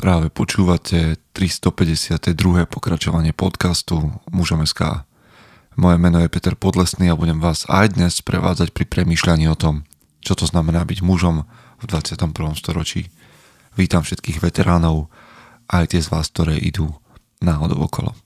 [0.00, 2.32] Práve počúvate 352.
[2.72, 5.04] pokračovanie podcastu Mužom SK.
[5.76, 9.84] Moje meno je Peter Podlesný a budem vás aj dnes prevádzať pri premýšľaní o tom,
[10.24, 12.32] čo to znamená byť mužom v 21.
[12.56, 13.12] storočí.
[13.76, 15.12] Vítam všetkých veteránov
[15.68, 16.96] aj tie z vás, ktoré idú
[17.44, 18.16] náhodou okolo.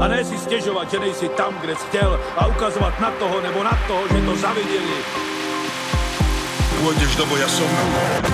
[0.00, 3.64] A ne si stěžovat, že nejsi tam, kde jsi chtěl a ukazovat na toho nebo
[3.64, 5.04] na toho, že to zaviděli.
[6.80, 7.68] Pôjdeš do boja som.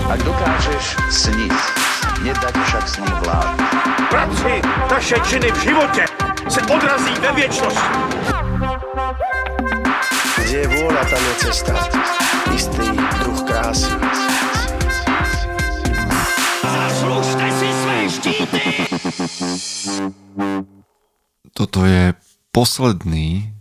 [0.07, 1.51] Ak dokážeš sniť,
[2.23, 3.57] nedať však sním vlád.
[4.11, 4.53] Práci
[4.89, 6.05] taše činy v životě
[6.49, 7.91] se odrazí ve věčnosti.
[10.37, 11.75] Kde je vôľa, tam je cesta.
[12.55, 12.87] Istý
[13.19, 13.93] druh krásy.
[16.63, 18.63] Zaslužte si své štíty!
[21.51, 22.15] Toto je
[22.53, 23.53] posledný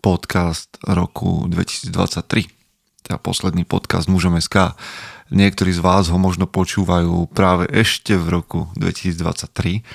[0.00, 2.60] podcast roku 2023
[3.10, 4.78] teda posledný podcast Mužom SK.
[5.30, 9.86] Niektorí z vás ho možno počúvajú práve ešte v roku 2023,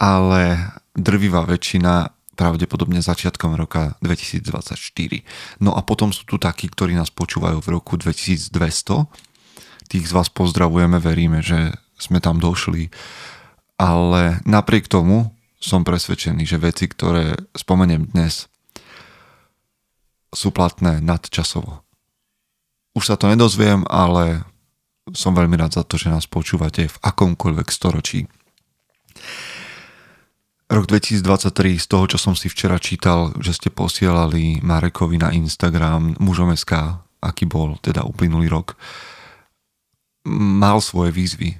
[0.00, 5.24] ale drvivá väčšina pravdepodobne začiatkom roka 2024.
[5.60, 8.52] No a potom sú tu takí, ktorí nás počúvajú v roku 2200.
[9.88, 12.92] Tých z vás pozdravujeme, veríme, že sme tam došli.
[13.80, 18.48] Ale napriek tomu som presvedčený, že veci, ktoré spomeniem dnes,
[20.36, 21.85] sú platné nadčasovo.
[22.96, 24.40] Už sa to nedozviem, ale
[25.12, 28.24] som veľmi rád za to, že nás počúvate v akomkoľvek storočí.
[30.66, 36.18] Rok 2023, z toho, čo som si včera čítal, že ste posielali Marekovi na Instagram
[36.18, 38.74] mužom SK, aký bol teda uplynulý rok,
[40.26, 41.54] mal svoje výzvy.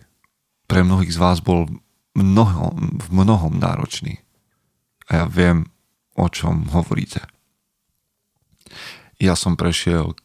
[0.66, 1.70] Pre mnohých z vás bol
[2.18, 4.18] mnoho, v mnohom náročný.
[5.06, 5.70] A ja viem,
[6.18, 7.22] o čom hovoríte.
[9.22, 10.18] Ja som prešiel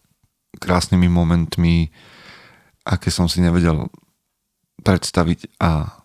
[0.62, 1.90] krásnymi momentmi,
[2.86, 3.90] aké som si nevedel
[4.86, 6.02] predstaviť a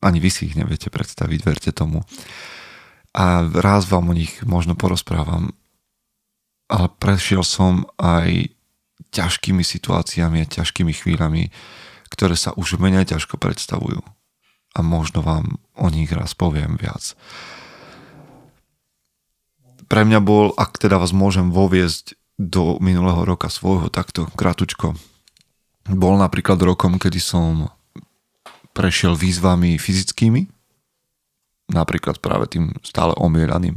[0.00, 2.02] ani vy si ich neviete predstaviť, verte tomu.
[3.14, 5.52] A raz vám o nich možno porozprávam,
[6.70, 8.54] ale prešiel som aj
[9.10, 11.50] ťažkými situáciami a ťažkými chvíľami,
[12.10, 14.00] ktoré sa už menej ťažko predstavujú.
[14.70, 17.18] A možno vám o nich raz poviem viac.
[19.90, 24.96] Pre mňa bol, ak teda vás môžem voviesť do minulého roka svojho takto kratučko.
[25.92, 27.68] Bol napríklad rokom, kedy som
[28.72, 30.48] prešiel výzvami fyzickými,
[31.68, 33.76] napríklad práve tým stále omieraným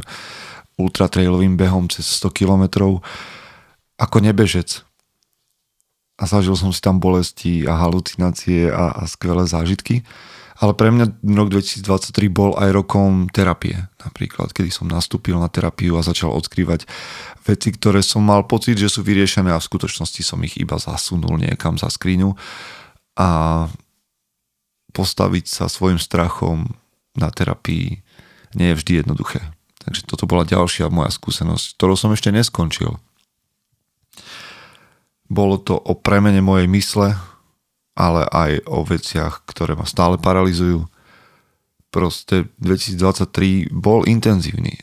[0.80, 3.04] ultratrailovým behom cez 100 kilometrov
[4.00, 4.82] ako nebežec.
[6.16, 10.08] A zažil som si tam bolesti a halucinácie a, a skvelé zážitky.
[10.64, 13.76] Ale pre mňa rok 2023 bol aj rokom terapie.
[14.00, 16.88] Napríklad, kedy som nastúpil na terapiu a začal odkrývať
[17.44, 21.36] veci, ktoré som mal pocit, že sú vyriešené a v skutočnosti som ich iba zasunul
[21.36, 22.40] niekam za skriňu
[23.20, 23.28] a
[24.96, 26.72] postaviť sa svojim strachom
[27.20, 28.00] na terapii
[28.56, 29.44] nie je vždy jednoduché.
[29.84, 33.04] Takže toto bola ďalšia moja skúsenosť, ktorou som ešte neskončil.
[35.28, 37.20] Bolo to o premene mojej mysle,
[37.94, 40.90] ale aj o veciach, ktoré ma stále paralizujú.
[41.94, 44.82] Proste 2023 bol intenzívny.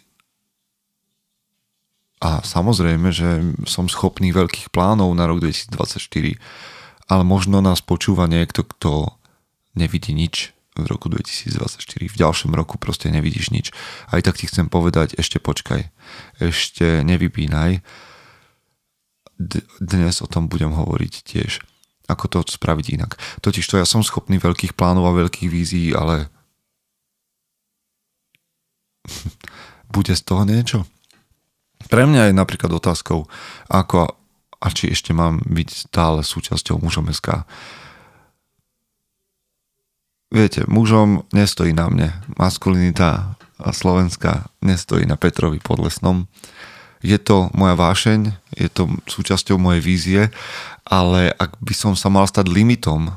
[2.23, 6.39] A samozrejme, že som schopný veľkých plánov na rok 2024,
[7.11, 9.19] ale možno nás počúva niekto, kto
[9.75, 11.83] nevidí nič v roku 2024.
[12.07, 13.75] V ďalšom roku proste nevidíš nič.
[14.07, 15.91] Aj tak ti chcem povedať, ešte počkaj,
[16.39, 17.83] ešte nevypínaj.
[19.81, 21.65] Dnes o tom budem hovoriť tiež
[22.11, 23.17] ako to spraviť inak.
[23.41, 26.27] Totiž to ja som schopný veľkých plánov a veľkých vízií, ale
[29.95, 30.85] bude z toho niečo?
[31.89, 33.25] Pre mňa je napríklad otázkou,
[33.71, 34.21] ako
[34.61, 37.49] a či ešte mám byť stále súčasťou mužom SK.
[40.31, 42.09] Viete, mužom nestojí na mne.
[42.37, 43.41] Maskulinita
[43.73, 46.29] Slovenska nestojí na Petrovi Podlesnom.
[47.01, 50.21] Je to moja vášeň, je to súčasťou mojej vízie
[50.91, 53.15] ale ak by som sa mal stať limitom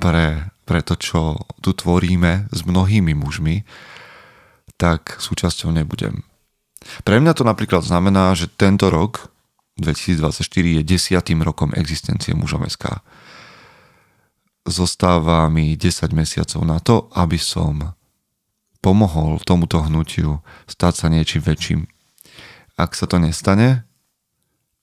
[0.00, 1.20] pre, pre to, čo
[1.60, 3.68] tu tvoríme s mnohými mužmi,
[4.80, 6.24] tak súčasťou nebudem.
[7.04, 9.28] Pre mňa to napríklad znamená, že tento rok,
[9.78, 12.98] 2024, je desiatým rokom existencie mužom SK.
[14.66, 17.94] zostáva mi 10 mesiacov na to, aby som
[18.84, 21.80] pomohol tomuto hnutiu stať sa niečím väčším.
[22.78, 23.87] Ak sa to nestane,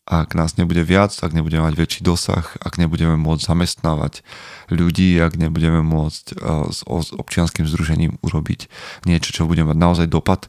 [0.05, 4.21] ak nás nebude viac, ak nebudeme mať väčší dosah, ak nebudeme môcť zamestnávať
[4.69, 8.69] ľudí, ak nebudeme môcť eh, s občianským združením urobiť
[9.09, 10.45] niečo, čo bude mať naozaj dopad,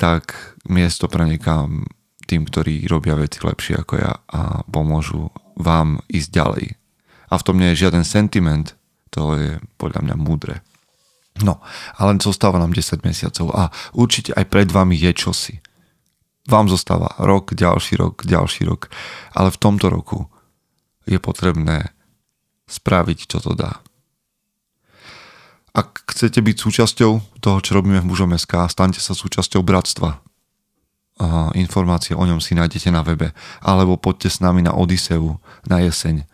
[0.00, 1.88] tak miesto prenekám
[2.28, 6.66] tým, ktorí robia veci lepšie ako ja a pomôžu vám ísť ďalej.
[7.28, 8.76] A v tom nie je žiaden sentiment,
[9.08, 10.60] to je podľa mňa múdre.
[11.40, 11.62] No,
[11.96, 13.62] ale zostáva nám 10 mesiacov a
[13.94, 15.54] určite aj pred vami je čosi.
[16.48, 18.88] Vám zostáva rok, ďalší rok, ďalší rok,
[19.36, 20.32] ale v tomto roku
[21.04, 21.92] je potrebné
[22.68, 23.84] spraviť, čo to dá.
[25.76, 27.12] Ak chcete byť súčasťou
[27.44, 30.24] toho, čo robíme v mužom SK, staňte sa súčasťou bratstva.
[31.18, 33.36] A informácie o ňom si nájdete na webe.
[33.60, 36.24] Alebo poďte s nami na Odiseu na jeseň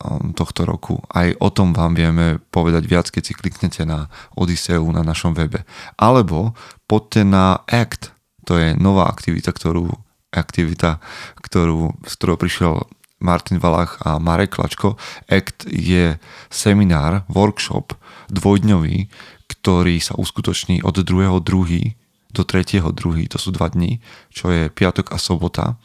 [0.00, 1.02] um, tohto roku.
[1.10, 5.66] Aj o tom vám vieme povedať viac, keď si kliknete na Odiseu na našom webe.
[5.98, 6.54] Alebo
[6.86, 8.14] poďte na ACT,
[8.50, 9.86] to je nová aktivita, ktorú,
[10.34, 10.98] aktivita,
[11.38, 12.82] ktorú, z ktorou prišiel
[13.22, 14.98] Martin Valach a Marek Klačko.
[15.30, 16.18] ACT je
[16.50, 17.94] seminár, workshop
[18.26, 19.06] dvojdňový,
[19.46, 21.94] ktorý sa uskutoční od 2.2.
[22.34, 23.30] do 3.2.
[23.30, 24.02] To sú dva dni,
[24.34, 25.78] čo je piatok a sobota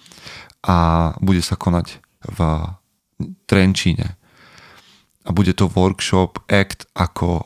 [0.65, 2.01] a bude sa konať
[2.33, 2.39] v
[3.45, 4.17] Trenčíne.
[5.21, 7.45] A bude to workshop ACT ako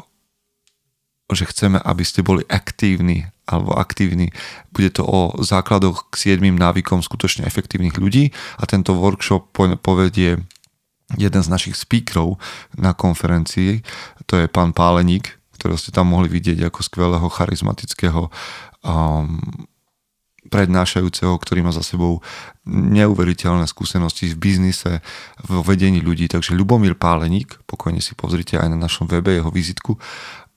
[1.30, 4.30] že chceme, aby ste boli aktívni alebo aktívni.
[4.70, 8.30] Bude to o základoch k 7 návykom skutočne efektívnych ľudí
[8.62, 9.50] a tento workshop
[9.82, 10.38] povedie
[11.18, 12.38] jeden z našich speakerov
[12.78, 13.82] na konferencii,
[14.30, 18.30] to je pán Páleník, ktorého ste tam mohli vidieť ako skvelého, charizmatického
[18.86, 19.42] um,
[20.50, 22.26] prednášajúceho, ktorý má za sebou
[22.70, 25.06] neuveriteľné skúsenosti v biznise,
[25.46, 26.26] vo vedení ľudí.
[26.28, 29.96] Takže Ľubomír Páleník, pokojne si pozrite aj na našom webe jeho vizitku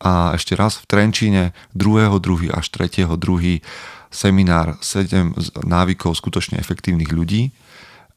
[0.03, 1.43] a ešte raz v Trenčíne
[1.79, 2.51] 2.2.
[2.51, 3.63] až 3.2.
[4.11, 7.55] seminár 7 návykov skutočne efektívnych ľudí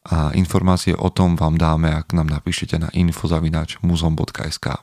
[0.10, 4.82] a informácie o tom vám dáme, ak nám napíšete na infozavinač muzom.sk.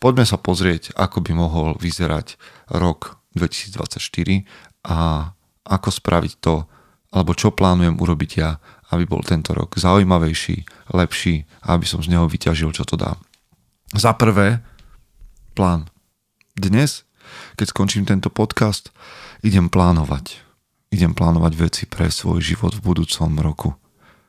[0.00, 2.40] Poďme sa pozrieť, ako by mohol vyzerať
[2.74, 4.46] rok 2024
[4.86, 5.30] a
[5.64, 6.64] ako spraviť to,
[7.10, 12.10] alebo čo plánujem urobiť ja, aby bol tento rok zaujímavejší, lepší a aby som z
[12.10, 13.18] neho vyťažil, čo to dá.
[13.94, 14.62] Za prvé,
[15.54, 15.90] plán.
[16.54, 17.06] Dnes,
[17.58, 18.94] keď skončím tento podcast,
[19.42, 20.42] idem plánovať.
[20.90, 23.70] Idem plánovať veci pre svoj život v budúcom roku.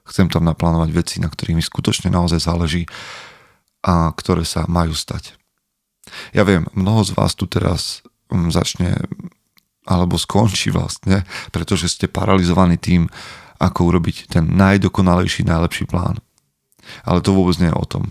[0.05, 2.85] Chcem tam naplánovať veci, na ktorých mi skutočne naozaj záleží
[3.81, 5.37] a ktoré sa majú stať.
[6.33, 8.97] Ja viem, mnoho z vás tu teraz mm, začne
[9.85, 13.09] alebo skončí vlastne, pretože ste paralizovaní tým,
[13.61, 16.17] ako urobiť ten najdokonalejší, najlepší plán.
[17.05, 18.03] Ale to vôbec nie je o tom.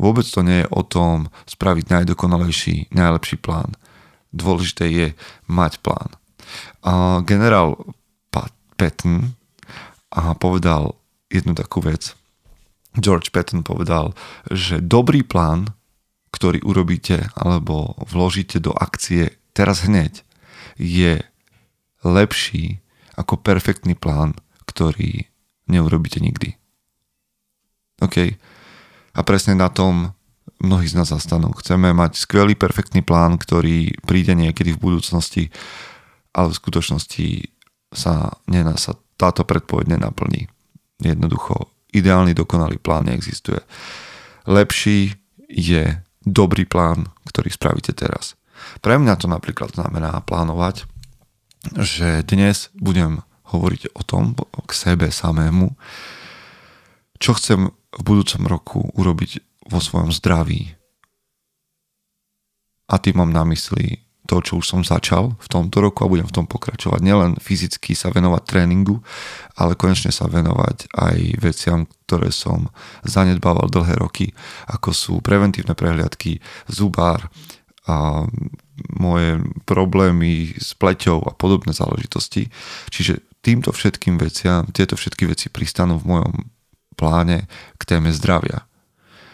[0.00, 3.76] Vôbec to nie je o tom spraviť najdokonalejší, najlepší plán.
[4.32, 5.06] Dôležité je
[5.44, 6.16] mať plán.
[6.80, 7.76] A generál
[8.80, 9.36] Patton
[10.08, 10.96] a povedal
[11.28, 12.16] jednu takú vec.
[12.96, 14.16] George Patton povedal,
[14.48, 15.76] že dobrý plán,
[16.32, 20.24] ktorý urobíte alebo vložíte do akcie teraz hneď,
[20.80, 21.20] je
[22.00, 22.80] lepší
[23.20, 24.32] ako perfektný plán,
[24.64, 25.28] ktorý
[25.68, 26.56] neurobíte nikdy.
[28.00, 28.40] OK,
[29.12, 30.16] a presne na tom
[30.60, 31.52] mnohí z nás zastanú.
[31.60, 35.52] Chceme mať skvelý, perfektný plán, ktorý príde niekedy v budúcnosti,
[36.32, 37.28] ale v skutočnosti
[37.92, 40.48] sa, nená, sa táto predpoveď nenaplní.
[41.04, 43.60] Jednoducho, ideálny, dokonalý plán neexistuje.
[44.48, 45.12] Lepší
[45.50, 48.39] je dobrý plán, ktorý spravíte teraz.
[48.80, 50.88] Pre mňa to napríklad znamená plánovať,
[51.76, 55.74] že dnes budem hovoriť o tom k sebe samému,
[57.20, 60.78] čo chcem v budúcom roku urobiť vo svojom zdraví.
[62.90, 66.22] A tým mám na mysli to, čo už som začal v tomto roku a budem
[66.22, 67.02] v tom pokračovať.
[67.02, 69.02] Nielen fyzicky sa venovať tréningu,
[69.58, 72.70] ale konečne sa venovať aj veciam, ktoré som
[73.02, 74.30] zanedbával dlhé roky,
[74.70, 76.38] ako sú preventívne prehliadky,
[76.70, 77.26] zubár,
[77.90, 78.22] a
[78.94, 82.48] moje problémy s pleťou a podobné záležitosti.
[82.94, 86.32] Čiže týmto všetkým veciam, tieto všetky veci pristanú v mojom
[86.94, 88.62] pláne k téme zdravia.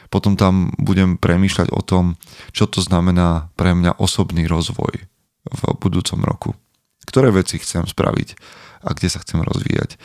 [0.08, 2.14] Potom tam budem premýšľať o tom,
[2.54, 5.02] čo to znamená pre mňa osobný rozvoj
[5.46, 6.50] v budúcom roku.
[7.06, 8.38] Ktoré veci chcem spraviť
[8.86, 9.98] a kde sa chcem rozvíjať.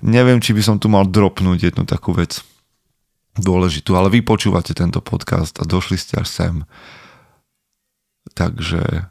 [0.00, 2.40] Neviem, či by som tu mal dropnúť jednu takú vec
[3.36, 6.54] dôležitú, ale vy počúvate tento podcast a došli ste až sem.
[8.34, 9.10] Takže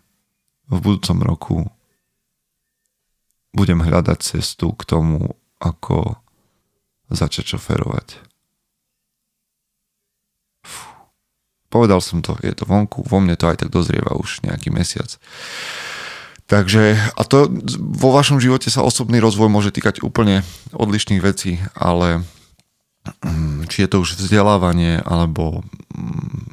[0.68, 1.58] v budúcom roku
[3.54, 6.18] budem hľadať cestu k tomu, ako
[7.14, 8.20] začať šoferovať.
[11.70, 15.10] Povedal som to, je to vonku, vo mne to aj tak dozrieva už nejaký mesiac.
[16.46, 17.50] Takže, a to
[17.80, 22.22] vo vašom živote sa osobný rozvoj môže týkať úplne odlišných vecí, ale
[23.26, 26.53] mm, či je to už vzdelávanie, alebo mm,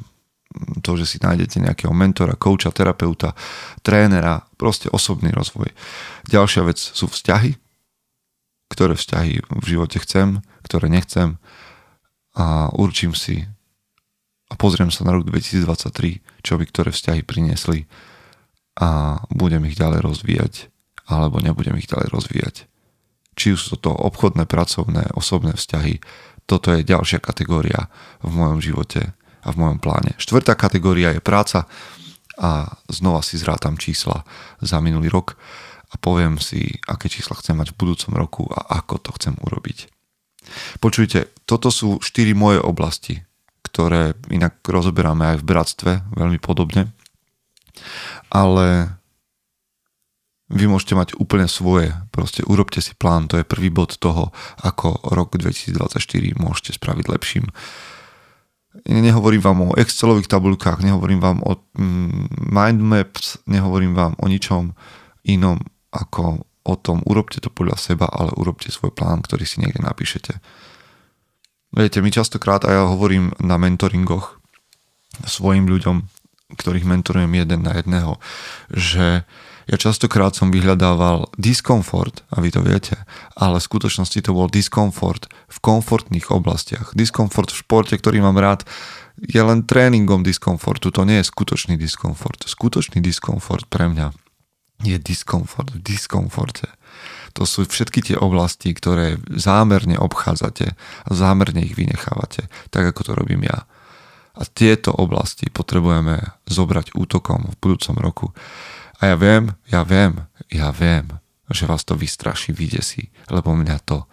[0.83, 3.33] to, že si nájdete nejakého mentora, kouča, terapeuta,
[3.85, 5.71] trénera, proste osobný rozvoj.
[6.27, 7.55] Ďalšia vec sú vzťahy,
[8.71, 11.35] ktoré vzťahy v živote chcem, ktoré nechcem
[12.31, 13.43] a určím si
[14.51, 17.87] a pozriem sa na rok 2023, čo by ktoré vzťahy priniesli
[18.79, 20.53] a budem ich ďalej rozvíjať
[21.07, 22.55] alebo nebudem ich ďalej rozvíjať.
[23.35, 25.99] Či už sú to obchodné, pracovné, osobné vzťahy,
[26.47, 27.87] toto je ďalšia kategória
[28.23, 30.13] v mojom živote a v mojom pláne.
[30.21, 31.65] Štvrtá kategória je práca
[32.37, 34.25] a znova si zrátam čísla
[34.61, 35.37] za minulý rok
[35.91, 39.91] a poviem si, aké čísla chcem mať v budúcom roku a ako to chcem urobiť.
[40.81, 43.21] Počujte, toto sú štyri moje oblasti,
[43.61, 46.91] ktoré inak rozoberáme aj v bratstve veľmi podobne.
[48.31, 48.97] Ale
[50.51, 54.99] vy môžete mať úplne svoje, proste urobte si plán, to je prvý bod toho, ako
[55.15, 55.95] rok 2024
[56.35, 57.47] môžete spraviť lepším.
[58.87, 64.71] Nehovorím vám o Excelových tabulkách, nehovorím vám o mm, mind maps, nehovorím vám o ničom
[65.27, 65.59] inom
[65.91, 70.39] ako o tom, urobte to podľa seba, ale urobte svoj plán, ktorý si niekde napíšete.
[71.71, 74.39] Viete, my častokrát, a ja hovorím na mentoringoch
[75.27, 76.07] svojim ľuďom,
[76.55, 78.19] ktorých mentorujem jeden na jedného,
[78.71, 79.27] že
[79.69, 82.97] ja častokrát som vyhľadával diskomfort, a vy to viete,
[83.37, 86.95] ale v skutočnosti to bol diskomfort v komfortných oblastiach.
[86.97, 88.65] Diskomfort v športe, ktorý mám rád,
[89.21, 92.41] je len tréningom diskomfortu, to nie je skutočný diskomfort.
[92.47, 94.09] Skutočný diskomfort pre mňa
[94.81, 96.65] je diskomfort v diskomforte.
[97.37, 100.73] To sú všetky tie oblasti, ktoré zámerne obchádzate
[101.05, 103.63] a zámerne ich vynechávate, tak ako to robím ja.
[104.35, 108.27] A tieto oblasti potrebujeme zobrať útokom v budúcom roku.
[109.01, 110.13] A ja viem, ja viem,
[110.53, 111.09] ja viem,
[111.49, 114.05] že vás to vystraší, vydesí, lebo mňa to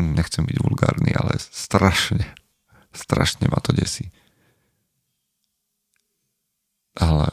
[0.00, 2.24] nechcem byť vulgárny, ale strašne,
[2.96, 4.08] strašne ma to desí.
[6.96, 7.28] Ale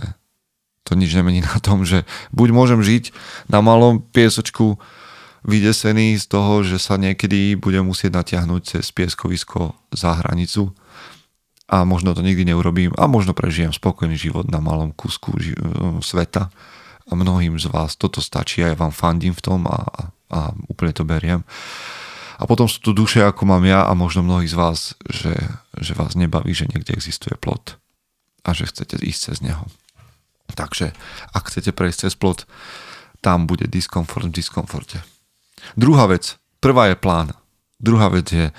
[0.86, 2.04] to nič nemení na tom, že
[2.36, 3.16] buď môžem žiť
[3.50, 4.78] na malom piesočku
[5.46, 10.74] vydesený z toho, že sa niekedy budem musieť natiahnuť cez pieskovisko za hranicu
[11.66, 15.58] a možno to nikdy neurobím a možno prežijem spokojný život na malom kusku ži-
[16.02, 16.54] sveta
[17.06, 20.40] a mnohým z vás toto stačí a ja vám fandím v tom a, a, a
[20.70, 21.42] úplne to beriem.
[22.36, 25.34] A potom sú tu duše, ako mám ja a možno mnohí z vás, že,
[25.80, 27.80] že vás nebaví, že niekde existuje plot
[28.44, 29.66] a že chcete ísť cez neho.
[30.54, 30.94] Takže
[31.34, 32.46] ak chcete prejsť cez plot,
[33.24, 35.02] tam bude diskomfort v diskomforte.
[35.74, 37.34] Druhá vec, prvá je plán.
[37.82, 38.54] Druhá vec je,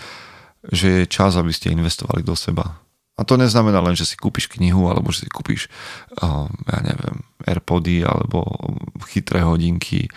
[0.72, 2.82] že je čas, aby ste investovali do seba.
[3.16, 5.72] A to neznamená len, že si kúpiš knihu, alebo že si kúpiš,
[6.20, 8.44] um, ja neviem, Airpody, alebo
[9.08, 10.12] chytré hodinky,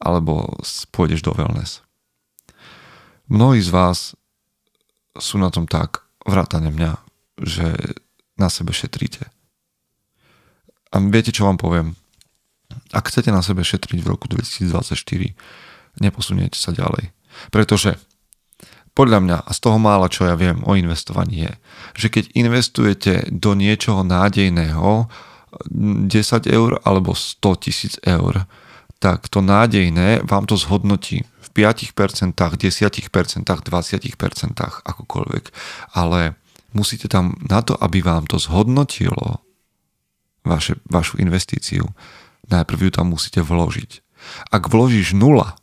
[0.00, 0.48] alebo
[0.88, 1.84] pôjdeš do wellness.
[3.28, 4.16] Mnohí z vás
[5.20, 6.96] sú na tom tak, vrátane mňa,
[7.44, 7.76] že
[8.40, 9.28] na sebe šetríte
[10.90, 11.94] a viete, čo vám poviem?
[12.90, 14.98] Ak chcete na sebe šetriť v roku 2024,
[16.02, 17.14] neposuniete sa ďalej.
[17.54, 17.98] Pretože
[19.00, 21.52] podľa mňa, a z toho mála, čo ja viem o investovaní je,
[21.96, 25.08] že keď investujete do niečoho nádejného
[25.72, 26.12] 10
[26.44, 28.44] eur alebo 100 tisíc eur,
[29.00, 33.64] tak to nádejné vám to zhodnotí v 5%, 10%, 20%,
[34.84, 35.44] akokoľvek.
[35.96, 36.36] Ale
[36.76, 39.40] musíte tam na to, aby vám to zhodnotilo,
[40.44, 41.88] vaše, vašu investíciu,
[42.52, 44.04] najprv ju tam musíte vložiť.
[44.52, 45.56] Ak vložíš nula,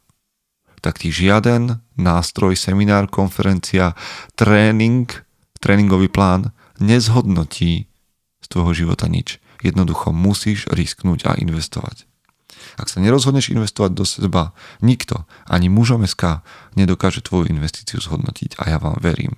[0.81, 3.97] tak ti žiaden nástroj, seminár, konferencia,
[4.37, 5.09] tréning,
[5.57, 7.89] tréningový plán nezhodnotí
[8.41, 9.41] z tvojho života nič.
[9.65, 12.05] Jednoducho musíš risknúť a investovať.
[12.77, 14.53] Ak sa nerozhodneš investovať do seba,
[14.85, 16.45] nikto, ani mužom SK,
[16.77, 19.33] nedokáže tvoju investíciu zhodnotiť a ja vám verím.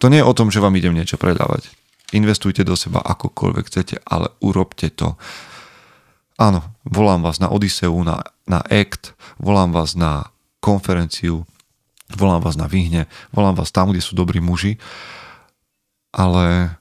[0.00, 1.68] To nie je o tom, že vám idem niečo predávať.
[2.12, 5.16] Investujte do seba akokoľvek chcete, ale urobte to.
[6.40, 10.31] Áno, volám vás na Odiseu, na, na ACT, volám vás na
[10.62, 11.42] konferenciu,
[12.14, 14.78] volám vás na Vyhne, volám vás tam, kde sú dobrí muži,
[16.14, 16.78] ale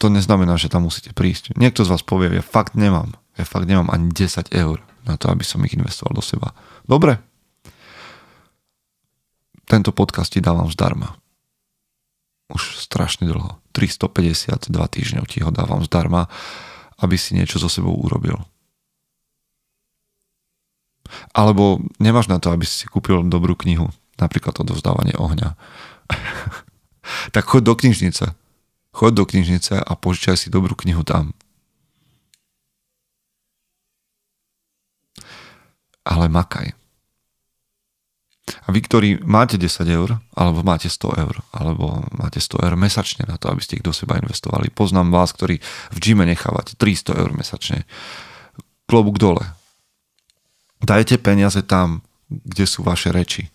[0.00, 1.52] to neznamená, že tam musíte prísť.
[1.60, 5.28] Niekto z vás povie, ja fakt nemám, ja fakt nemám ani 10 eur na to,
[5.28, 6.56] aby som ich investoval do seba.
[6.88, 7.20] Dobre,
[9.68, 11.20] tento podcast ti dávam zdarma
[12.50, 13.62] už strašne dlho.
[13.70, 16.26] 352 týždňov ti ho dávam zdarma,
[16.98, 18.42] aby si niečo so sebou urobil.
[21.34, 25.54] Alebo nemáš na to, aby si kúpil dobrú knihu, napríklad o dovzdávanie ohňa.
[27.34, 28.26] tak choď do knižnice.
[28.90, 31.32] Choď do knižnice a požičaj si dobrú knihu tam.
[36.02, 36.74] Ale makaj.
[38.66, 43.22] A vy, ktorí máte 10 eur, alebo máte 100 eur, alebo máte 100 eur mesačne
[43.30, 44.74] na to, aby ste ich do seba investovali.
[44.74, 45.62] Poznám vás, ktorí
[45.94, 47.86] v gyme nechávate 300 eur mesačne.
[48.90, 49.59] Klobúk dole.
[50.80, 53.52] Dajte peniaze tam, kde sú vaše reči.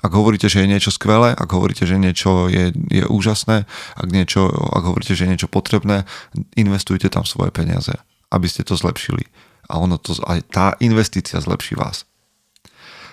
[0.00, 3.68] Ak hovoríte, že je niečo skvelé, ak hovoríte, že niečo je, je úžasné,
[4.00, 6.08] ak, niečo, ak hovoríte, že je niečo potrebné,
[6.56, 7.92] investujte tam svoje peniaze,
[8.32, 9.28] aby ste to zlepšili.
[9.68, 12.08] A ono to, aj tá investícia zlepší vás.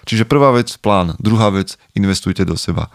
[0.07, 1.19] Čiže prvá vec, plán.
[1.19, 2.87] Druhá vec, investujte do seba.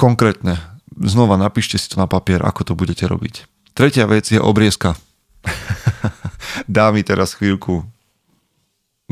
[0.00, 0.56] Konkrétne,
[0.96, 3.44] znova napíšte si to na papier, ako to budete robiť.
[3.76, 4.96] Tretia vec je obriezka.
[6.70, 7.84] Dá mi teraz chvíľku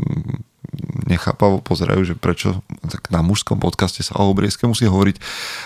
[0.01, 0.42] mm,
[1.07, 5.17] nechápavo pozerajú, že prečo tak na mužskom podcaste sa o obriezke musí hovoriť,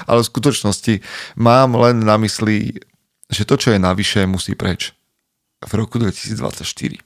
[0.07, 0.93] ale v skutočnosti
[1.37, 2.79] mám len na mysli,
[3.27, 4.95] že to, čo je navyše, musí preč.
[5.61, 7.01] V roku 2024.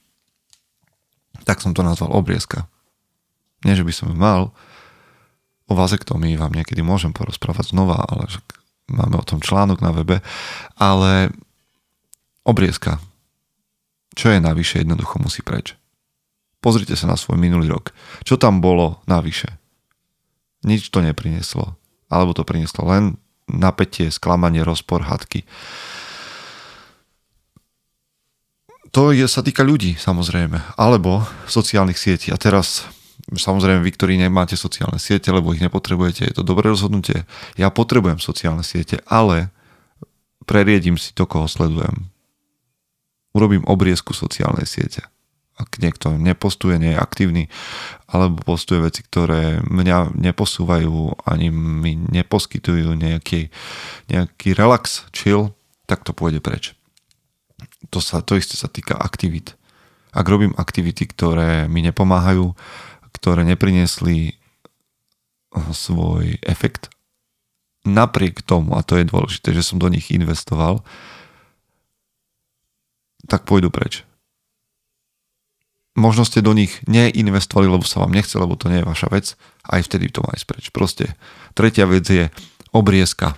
[1.42, 2.68] Tak som to nazval obriezka.
[3.64, 4.52] Nie, že by som mal.
[5.70, 8.28] O vazektomii vám niekedy môžem porozprávať znova, ale
[8.92, 10.20] máme o tom článok na webe.
[10.76, 11.32] Ale
[12.44, 13.00] obriezka.
[14.12, 15.72] Čo je navyše, jednoducho musí preč.
[16.62, 17.90] Pozrite sa na svoj minulý rok.
[18.22, 19.58] Čo tam bolo navyše?
[20.62, 21.74] Nič to neprineslo.
[22.06, 23.18] Alebo to prinieslo len
[23.50, 25.42] napätie, sklamanie, rozpor, hadky.
[28.94, 30.78] To je, sa týka ľudí, samozrejme.
[30.78, 32.30] Alebo sociálnych sietí.
[32.30, 32.86] A teraz
[33.22, 37.22] Samozrejme, vy, ktorí nemáte sociálne siete, lebo ich nepotrebujete, je to dobré rozhodnutie.
[37.54, 39.54] Ja potrebujem sociálne siete, ale
[40.42, 42.10] preriedím si to, koho sledujem.
[43.30, 45.11] Urobím obriezku sociálnej siete.
[45.60, 47.42] Ak niekto nepostuje, nie je aktívny,
[48.08, 53.52] alebo postuje veci, ktoré mňa neposúvajú, ani mi neposkytujú nejaký,
[54.08, 55.52] nejaký relax, chill,
[55.84, 56.72] tak to pôjde preč.
[57.92, 59.54] To, sa, to isté sa týka aktivít.
[60.12, 62.56] Ak robím aktivity, ktoré mi nepomáhajú,
[63.16, 64.36] ktoré nepriniesli eh,
[65.72, 66.88] svoj efekt.
[67.82, 70.86] Napriek tomu, a to je dôležité, že som do nich investoval,
[73.26, 74.06] tak pôjdu preč.
[75.92, 79.36] Možno ste do nich neinvestovali, lebo sa vám nechce, lebo to nie je vaša vec,
[79.68, 80.64] aj vtedy to má ísť preč.
[80.72, 81.04] Proste
[81.52, 82.32] tretia vec je
[82.72, 83.36] obriezka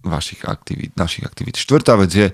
[0.00, 1.60] vašich aktivít, našich aktivít.
[1.60, 2.26] Štvrtá vec je,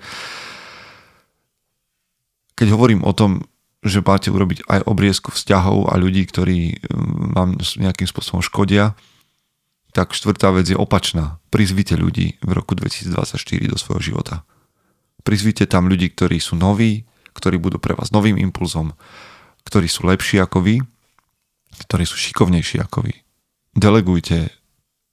[2.55, 3.43] keď hovorím o tom,
[3.83, 8.95] že máte urobiť aj obriezku vzťahov a ľudí, ktorí mm, vám nejakým spôsobom škodia,
[9.95, 11.43] tak štvrtá vec je opačná.
[11.51, 13.35] Prizvite ľudí v roku 2024
[13.67, 14.45] do svojho života.
[15.25, 18.97] Prizvite tam ľudí, ktorí sú noví, ktorí budú pre vás novým impulzom,
[19.69, 20.81] ktorí sú lepší ako vy,
[21.87, 23.15] ktorí sú šikovnejší ako vy.
[23.77, 24.49] Delegujte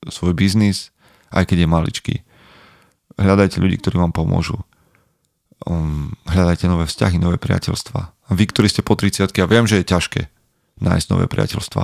[0.08, 0.96] svoj biznis,
[1.36, 2.16] aj keď je maličký.
[3.20, 4.64] Hľadajte ľudí, ktorí vám pomôžu.
[5.64, 9.92] Um, hľadajte nové vzťahy, nové priateľstva vy, ktorí ste po 30 a viem, že je
[9.92, 10.22] ťažké
[10.82, 11.84] nájsť nové priateľstva.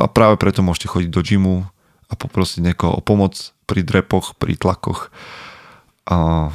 [0.00, 1.56] A práve preto môžete chodiť do gymu
[2.08, 5.12] a poprosiť niekoho o pomoc pri drepoch, pri tlakoch.
[6.08, 6.48] A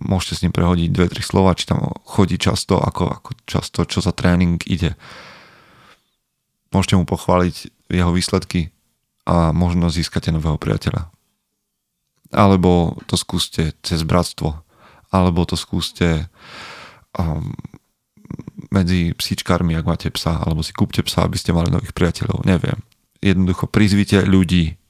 [0.00, 4.00] môžete s ním prehodiť dve, tri slova, či tam chodí často, ako, ako často, čo
[4.00, 4.96] za tréning ide.
[6.72, 8.72] Môžete mu pochváliť jeho výsledky
[9.28, 11.12] a možno získate nového priateľa.
[12.32, 14.64] Alebo to skúste cez bratstvo,
[15.12, 16.32] alebo to skúste
[17.12, 17.52] um,
[18.72, 22.80] medzi psíčkármi, ak máte psa, alebo si kúpte psa, aby ste mali nových priateľov, neviem.
[23.20, 24.80] Jednoducho prizvite ľudí,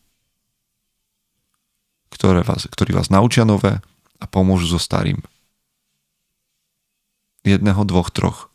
[2.15, 3.83] ktoré vás, ktorí vás naučia nové
[4.23, 5.19] a pomôžu so starým.
[7.43, 8.55] Jedného, dvoch, troch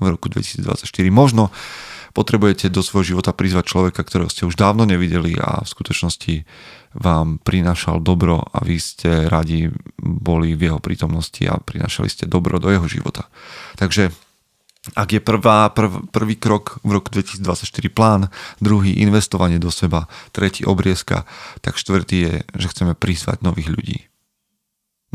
[0.00, 0.88] v roku 2024.
[1.12, 1.52] Možno
[2.16, 6.46] potrebujete do svojho života prizvať človeka, ktorého ste už dávno nevideli a v skutočnosti
[6.94, 12.62] vám prinášal dobro a vy ste radi boli v jeho prítomnosti a prinášali ste dobro
[12.62, 13.26] do jeho života.
[13.76, 14.14] Takže
[14.94, 18.28] ak je prvá, prv, prvý krok v roku 2024 plán,
[18.60, 21.24] druhý investovanie do seba, tretí obriezka,
[21.64, 23.98] tak štvrtý je, že chceme prizvať nových ľudí.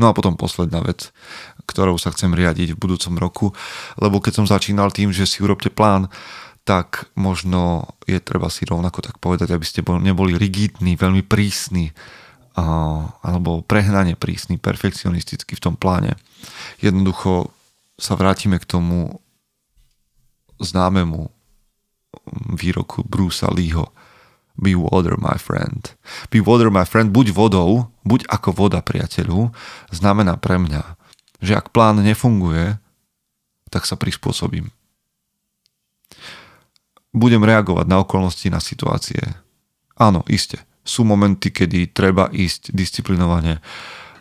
[0.00, 1.12] No a potom posledná vec,
[1.68, 3.46] ktorou sa chcem riadiť v budúcom roku,
[4.00, 6.08] lebo keď som začínal tým, že si urobte plán,
[6.64, 11.92] tak možno je treba si rovnako tak povedať, aby ste neboli rigidní, veľmi prísni,
[13.20, 16.16] alebo prehnane prísni, perfekcionisticky v tom pláne.
[16.80, 17.52] Jednoducho
[18.00, 19.20] sa vrátime k tomu
[20.60, 21.28] známemu
[22.56, 23.92] výroku Brusa Leeho
[24.60, 25.96] Be water, my friend.
[26.28, 27.08] Be water, my friend.
[27.16, 29.48] Buď vodou, buď ako voda, priateľu,
[29.88, 31.00] znamená pre mňa,
[31.40, 32.76] že ak plán nefunguje,
[33.72, 34.68] tak sa prispôsobím.
[37.16, 39.18] Budem reagovať na okolnosti, na situácie.
[39.96, 40.60] Áno, iste.
[40.84, 43.64] Sú momenty, kedy treba ísť disciplinovane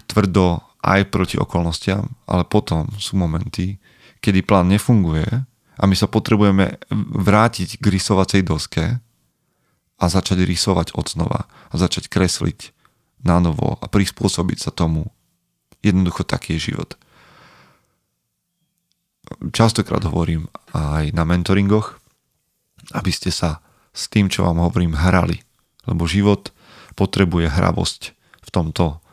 [0.08, 3.76] tvrdo aj proti okolnostiam, ale potom sú momenty,
[4.24, 5.28] kedy plán nefunguje
[5.80, 6.80] a my sa potrebujeme
[7.14, 9.00] vrátiť k rysovacej doske
[10.00, 12.72] a začať rysovať od znova a začať kresliť
[13.28, 15.12] na novo a prispôsobiť sa tomu.
[15.84, 16.96] Jednoducho taký je život.
[19.52, 22.00] Častokrát hovorím aj na mentoringoch,
[22.96, 23.60] aby ste sa
[23.92, 25.44] s tým, čo vám hovorím, hrali.
[25.86, 26.56] Lebo život
[26.96, 29.04] potrebuje hravosť v tomto,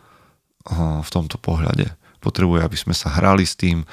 [1.03, 1.93] v tomto pohľade.
[2.23, 3.85] Potrebuje, aby sme sa hrali s tým,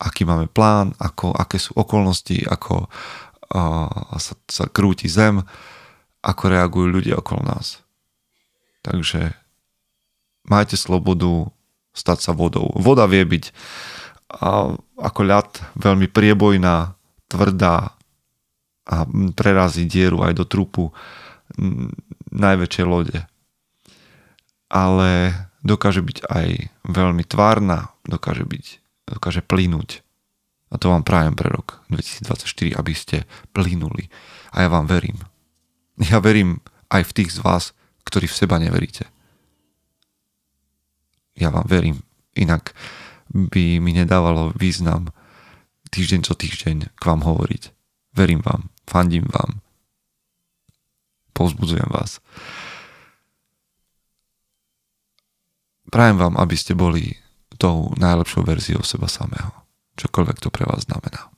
[0.00, 5.44] aký máme plán, ako, aké sú okolnosti, ako uh, sa, sa krúti zem,
[6.20, 7.80] ako reagujú ľudia okolo nás.
[8.84, 9.36] Takže
[10.48, 11.52] majte slobodu
[11.92, 12.72] stať sa vodou.
[12.76, 13.44] Voda vie byť
[15.00, 16.94] ako ľad veľmi priebojná,
[17.26, 17.98] tvrdá
[18.90, 18.96] a
[19.34, 20.94] prerazí dieru aj do trupu
[22.30, 23.18] najväčšej lode.
[24.70, 25.34] Ale
[25.66, 26.48] dokáže byť aj
[26.86, 28.66] veľmi tvárna, dokáže byť,
[29.10, 30.06] dokáže plynúť.
[30.70, 34.06] A to vám prajem pre rok 2024, aby ste plynuli.
[34.54, 35.18] A ja vám verím.
[36.00, 37.76] Ja verím aj v tých z vás,
[38.08, 39.04] ktorí v seba neveríte.
[41.36, 42.00] Ja vám verím.
[42.32, 42.72] Inak
[43.30, 45.12] by mi nedávalo význam
[45.90, 47.62] týždeň čo týždeň k vám hovoriť.
[48.16, 49.62] Verím vám, fandím vám,
[51.30, 52.18] povzbudzujem vás.
[55.90, 57.18] Prajem vám, aby ste boli
[57.58, 59.52] tou najlepšou verziou seba samého.
[59.98, 61.28] Čokoľvek to pre vás znamená.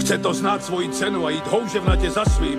[0.00, 2.58] Chce to znát svoji cenu a jít houževnatě za svým.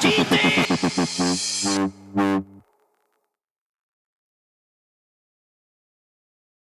[0.00, 0.16] DJ.